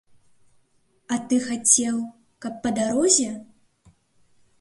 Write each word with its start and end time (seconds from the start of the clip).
А 1.15 1.17
ты 1.33 1.37
хацеў, 1.49 1.99
каб 2.45 2.57
па 2.65 2.69
дарозе? 2.79 3.29